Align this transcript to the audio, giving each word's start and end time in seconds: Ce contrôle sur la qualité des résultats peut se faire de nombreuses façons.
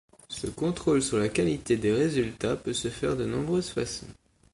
Ce 0.29 0.47
contrôle 0.47 1.03
sur 1.03 1.19
la 1.19 1.29
qualité 1.29 1.77
des 1.77 1.91
résultats 1.93 2.55
peut 2.55 2.73
se 2.73 2.87
faire 2.87 3.15
de 3.15 3.23
nombreuses 3.25 3.69
façons. 3.69 4.07